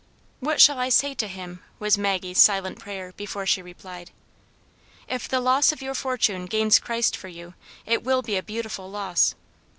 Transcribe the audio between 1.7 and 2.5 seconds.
}"was Maggie's